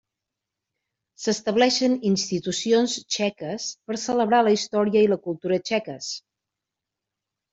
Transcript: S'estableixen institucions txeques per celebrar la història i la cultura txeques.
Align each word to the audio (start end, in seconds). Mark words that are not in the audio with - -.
S'estableixen 1.23 1.97
institucions 2.11 2.95
txeques 3.15 3.67
per 3.89 3.99
celebrar 4.05 4.39
la 4.47 4.53
història 4.55 5.03
i 5.09 5.11
la 5.13 5.19
cultura 5.27 5.63
txeques. 5.71 6.09